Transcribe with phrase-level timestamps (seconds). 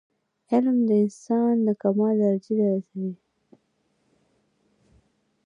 [0.51, 3.11] علم انسان د کمال درجي ته رسوي.